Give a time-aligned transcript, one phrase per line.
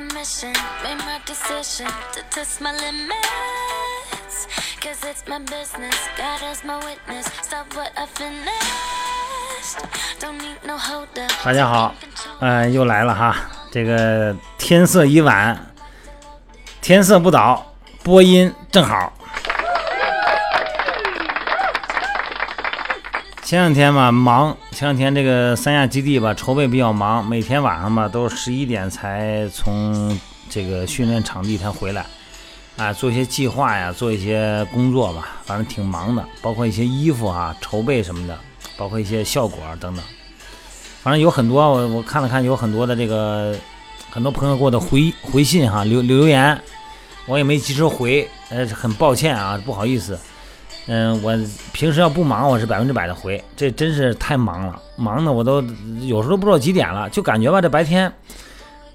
[0.00, 0.52] permission,
[0.82, 4.46] made my decision to test my limits.
[4.80, 7.26] Cause it's my business, God as my witness.
[7.42, 9.76] Stop what I finished.
[10.18, 11.30] Don't need no hold up.
[11.44, 11.94] 大家好，
[12.40, 13.36] 呃，又来了哈。
[13.70, 15.70] 这个天色已晚，
[16.80, 19.12] 天色不早，播音正好。
[23.42, 32.06] 前两天吧忙，前两天这个三亚基地吧筹备比较忙，每天晚上吧都十一点才从这个训练场地才回来，
[32.78, 38.38] 啊，做一些计划呀，做一些工作吧，反正挺忙的，包括一些衣服啊筹备什么的，
[38.78, 40.02] 包括一些效果等等，
[41.02, 43.54] 反正有很多我我看了看，有很多的这个
[44.10, 46.58] 很多朋友给我的回回信哈留留言，
[47.26, 50.18] 我也没及时回，呃，很抱歉啊，不好意思。
[50.86, 51.38] 嗯，我
[51.72, 53.42] 平时要不忙，我是百分之百的回。
[53.56, 55.62] 这真是太忙了，忙的我都
[56.00, 58.12] 有时候都不知道几点了，就感觉吧，这白天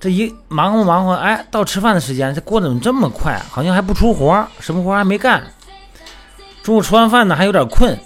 [0.00, 3.40] 这一忙活忙活，哎，到吃饭的时间，这过得怎么这么快？
[3.50, 5.42] 好像还不出活，什么活还没干。
[6.62, 7.96] 中午吃完饭呢，还有点困，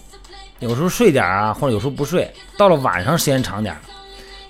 [0.58, 2.30] 有时候睡点啊，或者有时候不睡。
[2.58, 3.74] 到了晚上时间长点，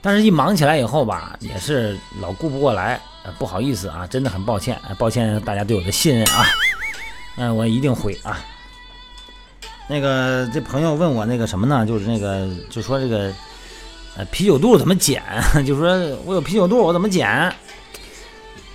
[0.03, 2.99] 但是一忙起来以后吧，也是老顾不过来，
[3.39, 6.45] 不好意思啊，真的很抱歉，抱歉大家对我的信任啊，
[7.37, 8.41] 嗯，我一定回啊。
[9.89, 11.85] 那个这朋友问我那个什么呢？
[11.87, 13.33] 就是那个就说这个
[14.17, 15.23] 呃啤酒肚怎么减？
[15.67, 15.89] 就说
[16.27, 17.51] 我有啤酒肚，我怎么减？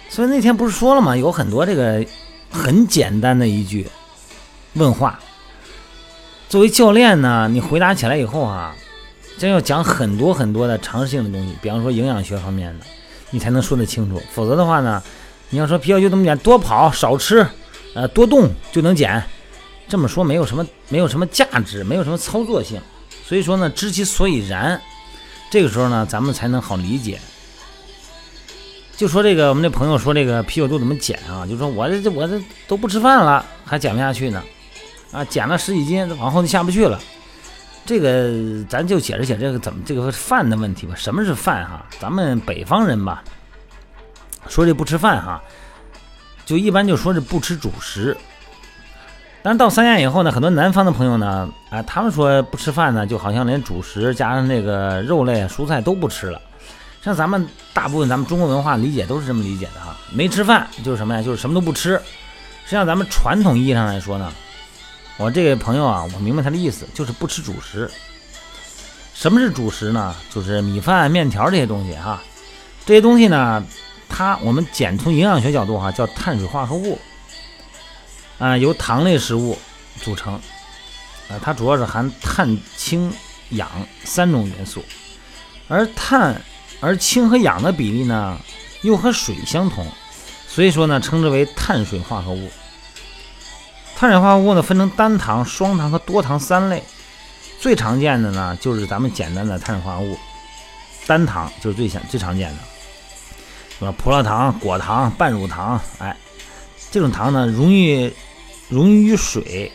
[0.10, 1.16] 所以那天不是说了吗？
[1.16, 2.04] 有很多这个
[2.50, 3.88] 很简单的一句
[4.74, 5.20] 问话。
[6.50, 8.76] 作为教练呢，你回答起来以后啊，
[9.38, 12.86] 真要讲很多很多的常识性的东西，比方说营养学方面的，
[13.30, 14.22] 你才能说得清楚。
[14.32, 15.02] 否则的话呢，
[15.50, 17.46] 你要说啤酒就这么减，多跑少吃，
[17.94, 19.24] 呃多动就能减。
[19.88, 22.82] 这么说没有什么，没有什么价值，没有什么操作性，
[23.26, 24.82] 所以说呢，知其所以然，
[25.52, 27.20] 这个时候呢，咱们才能好理解。
[28.96, 31.46] 就说这个，我们这朋友说这个啤酒肚怎么减啊？
[31.46, 34.42] 就说我这这我这都不吃饭了，还减不下去呢，
[35.12, 37.00] 啊，减了十几斤，往后就下不去了。
[37.86, 40.96] 这个咱就解释解释这个怎么这个饭的问题吧。
[40.96, 41.86] 什么是饭哈？
[42.00, 43.24] 咱们北方人吧，
[44.48, 45.44] 说这不吃饭哈，
[46.46, 48.16] 就一般就说是不吃主食。
[49.44, 56.42] 但是到三亚以后呢，很多南方的朋友呢，啊，他们说不吃饭呢，就好像连主食加上那个肉类、蔬菜都不吃了。
[57.02, 61.22] 像咱们大部分咱们中国文化理解都是这么理解的哈，没吃饭就是什么呀？
[61.22, 62.02] 就是什么都不吃。
[62.64, 64.32] 实际上咱们传统意义上来说呢，
[65.18, 67.92] 我这个朋友啊，我明白他的意思，就是不吃主食。
[69.14, 70.16] 什么是主食呢？
[70.34, 72.22] 就是米饭、面条这些东西哈。
[72.86, 73.62] 这些东西呢，
[74.08, 76.98] 它我们简从营养学角度哈，叫碳水化合物。
[78.44, 79.58] 啊，由糖类食物
[80.02, 80.34] 组成，
[81.30, 83.10] 啊，它主要是含碳、氢、
[83.52, 83.70] 氧
[84.04, 84.84] 三种元素，
[85.70, 86.42] 而碳、
[86.82, 88.38] 而氢和氧的比例呢，
[88.82, 89.88] 又和水相同，
[90.46, 92.52] 所以说呢，称之为碳水化合物。
[93.96, 96.84] 碳水化合物呢，分成单糖、双糖和多糖三类，
[97.62, 100.18] 最常见的呢，就是咱们简单的碳水化合物，
[101.08, 102.58] 单糖就是最常最常见的，
[103.80, 106.14] 什么葡萄糖、果糖、半乳糖，哎。
[106.92, 108.14] 这种糖呢，容易
[108.74, 109.72] 溶于水，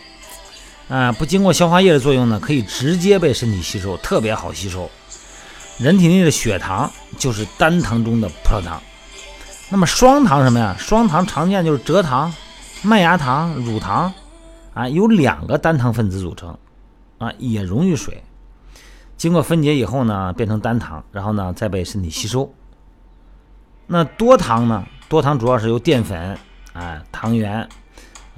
[0.88, 4.91] 啊，不经过消化液的作用呢，可以直接被身体吸收，特别好吸收。
[5.78, 8.82] 人体内的血糖就是单糖中的葡萄糖。
[9.70, 10.75] 那么双糖什么呀？
[10.76, 12.34] 双糖常见就是蔗糖、
[12.82, 14.12] 麦芽糖、乳糖，
[14.75, 16.59] 啊，由两个单糖分子组成，
[17.19, 18.25] 啊，也溶于水，
[19.16, 22.53] 经过分解以后呢，变成单糖，然后呢，再被身体吸收。
[23.86, 24.84] 那多糖呢？
[25.09, 26.36] 多糖主要是由淀粉。
[26.75, 27.69] 啊，糖原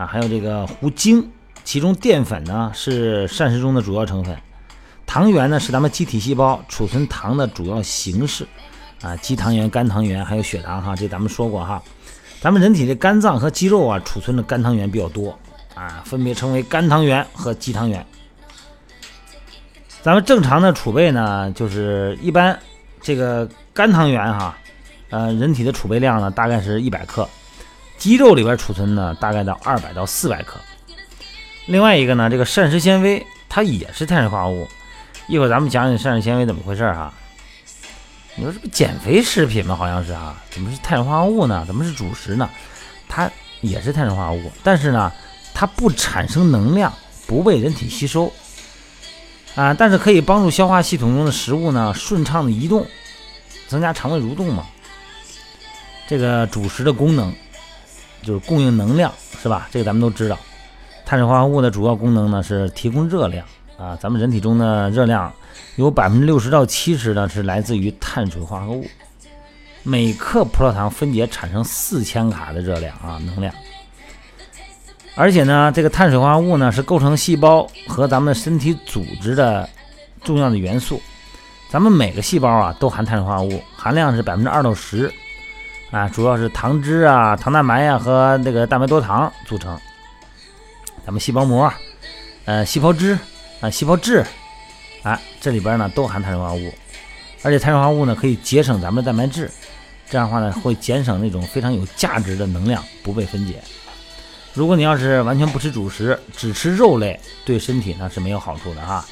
[0.00, 1.30] 啊，还有这个糊精，
[1.62, 4.34] 其中淀粉呢是膳食中的主要成分，
[5.04, 8.46] 糖原呢是咱们机体细胞储存糖的主要形式
[9.02, 11.82] 啊，肌糖原、肝糖原还有血糖哈，这咱们说过哈，
[12.40, 15.38] 咱们人体的肝脏和肌肉啊储存的肝糖原比较多
[15.74, 18.02] 啊，分别称为肝糖原和肌糖原。
[20.00, 22.58] 咱们正常的储备呢，就是一般
[23.02, 24.56] 这个肝糖原哈，
[25.10, 27.28] 呃，人体的储备量呢大概是一百克。
[28.00, 30.58] 肌肉里边储存呢，大概到二百到四百克。
[31.66, 34.66] 另外一个呢，这个膳食纤维它也是碳水化合物。
[35.28, 37.12] 一会儿咱们讲讲膳食纤维怎么回事哈。
[38.36, 39.76] 你说这不减肥食品吗？
[39.76, 41.62] 好像是啊，怎么是碳水化合物呢？
[41.66, 42.48] 怎么是主食呢？
[43.06, 43.30] 它
[43.60, 45.12] 也是碳水化合物，但是呢，
[45.52, 46.90] 它不产生能量，
[47.26, 48.32] 不被人体吸收
[49.54, 52.86] 啊，但是可以帮助消化系统中的食物呢顺畅的移动，
[53.68, 54.66] 增加肠胃蠕动嘛。
[56.08, 57.32] 这个主食的功能。
[58.22, 59.12] 就是供应能量，
[59.42, 59.68] 是吧？
[59.70, 60.38] 这个咱们都知道。
[61.04, 63.44] 碳水化合物的主要功能呢是提供热量
[63.76, 63.96] 啊。
[64.00, 65.32] 咱们人体中的热量
[65.76, 68.86] 有百分之六十到七十呢是来自于碳水化合物。
[69.82, 73.52] 每克葡萄糖分解产生四千卡的热量啊能量。
[75.16, 79.68] 而且呢，这个碳水化合物呢是构成细胞和咱们身体组织的
[80.22, 81.00] 重要的元素。
[81.68, 85.12] 咱们每个细胞啊都含碳水化合物，含量是百分之二到十，
[85.90, 89.76] 啊，主要是糖脂啊、糖蛋白呀和这个蛋白多糖组成。
[91.04, 91.72] 咱们细胞膜、
[92.44, 93.18] 呃细胞质
[93.60, 94.24] 啊、细胞质
[95.02, 96.72] 啊，这里边呢都含碳水化合物，
[97.42, 99.50] 而且碳水化合物呢可以节省咱们的蛋白质，
[100.08, 103.60] 这样的话呢会减省那种非常有价值的能量不被分解。
[104.54, 109.04] 如果你要是完全不吃主食，只吃肉类，对身体呢是没有好处的哈。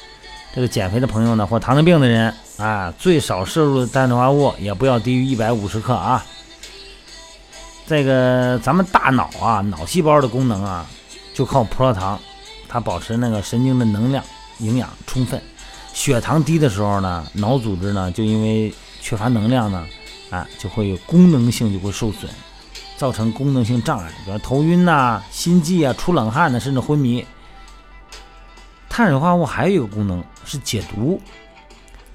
[0.55, 6.25] 这个减肥的朋友呢，或糖尿病的人啊，最少摄入的碳水化合物也不要低于一百五十克啊。
[7.89, 10.85] 这个咱们大脑啊，脑细胞的功能啊，
[11.33, 12.19] 就靠葡萄糖，
[12.67, 14.23] 它保持那个神经的能量、
[14.59, 15.41] 营养充分。
[15.91, 18.71] 血糖低的时候呢，脑组织呢就因为
[19.01, 19.83] 缺乏能量呢，
[20.29, 22.29] 啊，就会功能性就会受损，
[22.95, 27.25] 造成功能性障碍，比如头晕呐、心悸啊、出冷汗呢，甚至昏迷。
[28.87, 31.19] 碳水化合物还有一个功能是解毒，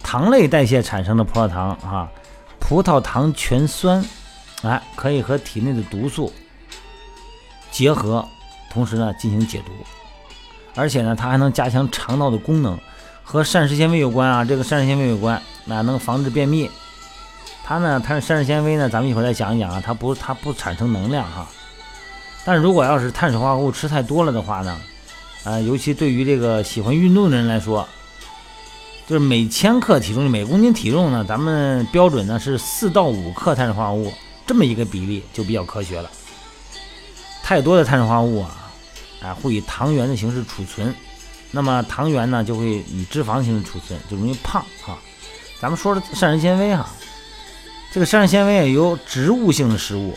[0.04, 2.08] 糖类代谢产生的葡萄糖啊，
[2.60, 4.04] 葡萄糖醛酸，
[4.64, 6.32] 哎，可以和体内的毒素
[7.70, 8.26] 结合，
[8.70, 9.72] 同时呢进行解毒，
[10.74, 12.78] 而且呢它还能加强肠道的功能，
[13.22, 16.70] 和膳食纤维有关啊，这个膳食纤维有关，那能防治便秘。
[17.64, 21.46] 它呢，它膳食纤维呢，咱们一会儿再讲一讲啊，它不它不产生能量哈，
[22.44, 24.78] 但如果要是碳水化合物吃太多了的话呢？
[25.44, 27.86] 啊，尤其对于这个喜欢运动的人来说，
[29.06, 34.12] 就是每千克体重、每公斤体重呢，咱们标准呢是四到五克碳水化合物，
[34.46, 36.10] 这么一个比例就比较科学了。
[37.42, 38.70] 太多的碳水化合物啊，
[39.22, 40.94] 啊会以糖原的形式储存，
[41.50, 44.98] 那么糖原呢就会以脂肪形式储存，就容易胖哈。
[45.60, 46.88] 咱们说的膳食纤维哈，
[47.92, 50.16] 这个膳食纤维由植物性的食物，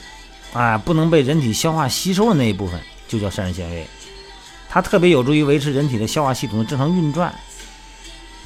[0.53, 3.87] 啊不能被人体消化吸收的那一部分就叫膳食纤维。
[4.69, 7.33] 它特别有助于维持人体的消化系统的正常运转。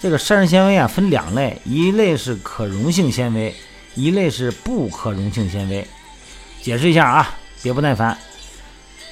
[0.01, 3.55] 这个膳食纤维啊分两类，一类是可溶性纤维，
[3.95, 5.87] 一类是不可溶性纤维。
[6.61, 7.29] 解释一下啊，
[7.63, 8.17] 别不耐烦。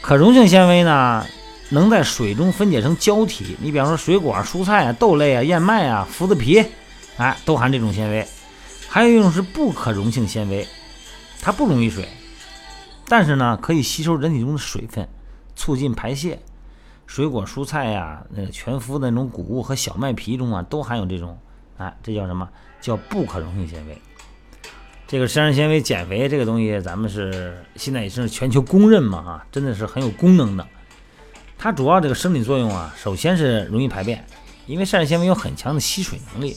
[0.02, 1.26] 可溶性纤维呢，
[1.70, 3.58] 能在水中分解成胶体。
[3.60, 6.64] 你比方说水果、蔬菜啊、豆类啊、燕麦啊、麸子皮，
[7.18, 8.26] 哎，都含这种纤维。
[8.88, 10.68] 还有一种是不可溶性纤维，
[11.42, 12.08] 它不溶于水，
[13.08, 15.08] 但是呢，可以吸收人体中的水分，
[15.56, 16.40] 促进排泄。
[17.06, 21.38] 水果、蔬菜呀，那个全麸的那种谷物和小麦皮中啊，都含有这种，
[21.78, 22.48] 哎，这叫什么？
[22.80, 24.00] 叫不可溶性纤维。
[25.10, 30.64] 这个膳食纤维减肥这个东西，咱们是现在也是全球公认嘛，哈，真的是很有功能的。
[31.58, 34.24] 它主要这个生理作用啊，首先是容易排便，
[34.68, 36.56] 因为膳食纤维有很强的吸水能力，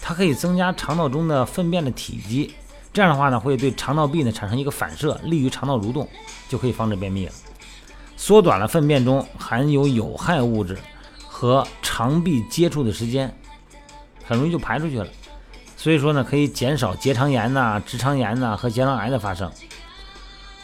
[0.00, 2.54] 它可以增加肠道中的粪便的体积，
[2.94, 6.08] 这样的话呢，会对肠道壁呢产生一个反射，利于肠道蠕动，
[6.48, 7.32] 就可以防止便秘了。
[8.16, 10.78] 缩短了粪便中含有有害物质
[11.28, 13.30] 和肠壁接触的时间，
[14.24, 15.06] 很容易就排出去了。
[15.82, 19.50] 所以说呢，可以减少结肠炎呐、直肠炎呐和结肠癌的发生。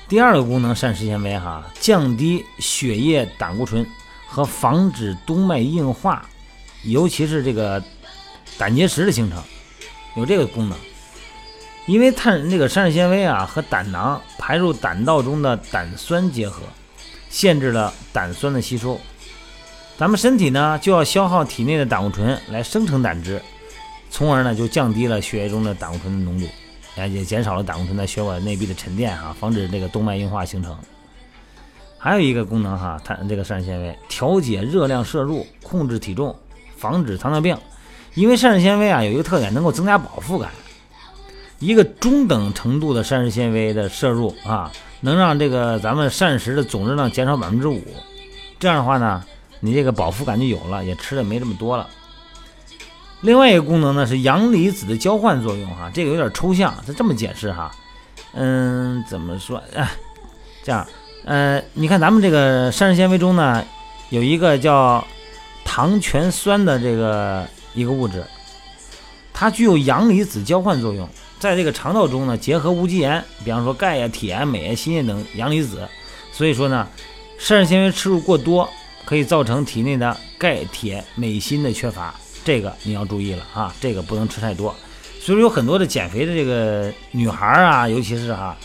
[0.07, 3.85] 第二个功能，膳食纤维哈，降低血液胆固醇
[4.29, 6.25] 和防止动脉硬化，
[6.85, 7.83] 尤其是这个
[8.57, 9.43] 胆结石的形成，
[10.15, 10.79] 有这个功能。
[11.87, 16.63] 因为碳那个膳食纤维啊和胆囊排入胆道中的胆酸结合。
[17.29, 19.01] 限制了胆酸的吸收，
[19.99, 23.43] 咱们身体呢就要消耗体内的胆固醇来生成胆汁，
[24.11, 26.47] 从而呢就降低了血液中的胆固醇的浓度，
[26.97, 30.77] 也减少了胆固醇在血管内壁的沉淀哈，防止这个动脉硬化形成。
[31.97, 36.35] 还有一个功能哈，它这个膳食纤维调节热量摄入，控制体重，
[36.77, 37.57] 防止糖尿病。
[38.15, 40.51] 因为膳食纤维啊有一个特点，能够增加饱腹感。
[41.59, 44.73] 一个中等程度的膳食纤维的摄入啊。
[45.01, 47.81] 能让这个咱们膳食的总热量减少百分之五，
[48.59, 49.25] 这样的话呢，
[49.61, 51.89] 你这个饱腹感就有了，也吃的没这么多了。
[53.21, 57.71] 另外一个功能呢是阳离子的交换作用哈，这个有点抽象，是这么解释哈。
[58.33, 59.61] 嗯，怎么说？
[59.75, 59.91] 哎，
[60.63, 60.87] 这样，
[61.25, 63.65] 呃，你看咱们这个膳食纤维中呢，
[64.11, 65.05] 有一个叫
[65.65, 68.25] 糖醛酸的这个一个物质，
[69.33, 71.09] 它具有阳离子交换作用。
[71.41, 75.89] 在这个肠道中呢，结合无机盐，比方说钙呀、铁啊、镁啊、锌等阳离子，
[76.33, 76.87] 所以说呢，
[77.39, 78.69] 膳食纤维吃入过多，
[79.05, 82.15] 可以造成体内的钙、铁、镁、锌的缺乏，
[82.49, 84.75] 这个你要注意了啊，这个不能吃太多。
[85.21, 88.57] 所以说有很多的减肥的这个女孩啊，尤其是哈，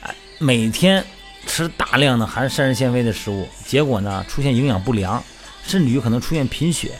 [0.00, 1.04] 哎，每天
[1.44, 5.22] 吃大量的含膳食纤维的食物，结果呢出现营养不良，
[5.66, 6.92] 甚至于可能出现贫血。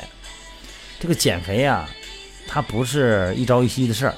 [1.00, 1.88] 这个减肥啊，
[2.46, 4.14] 它不是一朝一夕的事儿。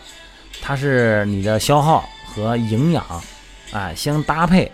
[0.61, 3.23] 它是你的消耗和营养，
[3.71, 4.73] 哎相搭配，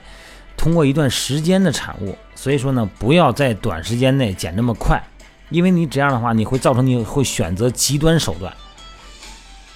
[0.56, 2.16] 通过一段时间的产物。
[2.34, 4.98] 所以说呢，不要在短时间内减这么快，
[5.52, 8.52] 因为你这样的话，你会造成你会选择极端手段，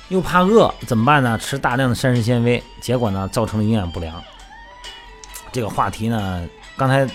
[0.09, 1.39] 又怕饿怎么办呢？
[1.39, 4.23] 吃大量的膳食纤维，结果呢造成了营养不良。
[5.53, 6.43] 这个话题呢，
[6.77, 7.07] 刚才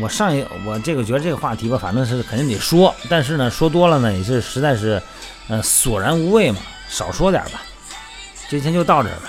[0.00, 5.00] 我上一我这个觉得这个话题吧，反正是肯定得说，但是呢说多了呢也是实在是，
[5.48, 7.62] 呃索然无味嘛，少说点吧。
[8.48, 9.28] 今天就到这儿吧，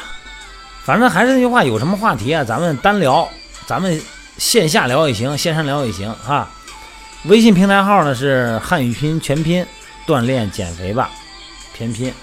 [0.83, 3.29] 反正还是那句话，有什么话题啊，咱们单聊，
[3.67, 4.01] 咱们。
[4.39, 6.49] 线下聊也行，线上聊也行哈。
[7.25, 9.65] 微信平台号呢是汉语拼音全拼，
[10.07, 11.09] 锻炼减肥吧，
[11.73, 12.13] 全拼。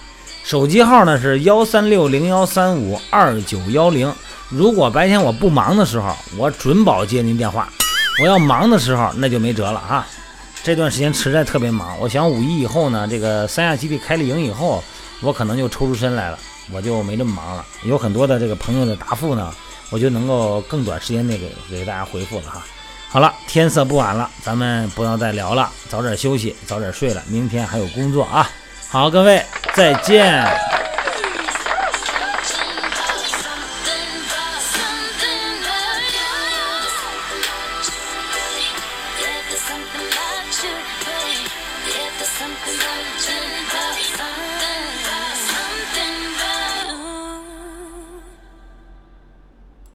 [0.43, 4.11] 手机号呢是幺三六零幺三五二九幺零。
[4.49, 7.69] 如果白天我不忙的时候，我准保接您电话。
[8.23, 10.07] 我要忙的时候，那就没辙了哈。
[10.63, 14.83] 这段时间实在特别忙，我想五一以后呢，这个三亚基地开了营以后，
[15.21, 16.39] 我可能就抽出身来了，
[16.73, 17.63] 我就没这么忙了。
[17.85, 19.53] 有很多的这个朋友的答复呢。
[19.91, 22.67] 我就能够更短时间内给给大家回复了哈。
[23.09, 28.51] 好了，天色不晚了，咱们不要再聊了，早点休息，早点睡了，明天还有工作啊。
[28.89, 29.43] 好，各位
[29.75, 30.76] 再见。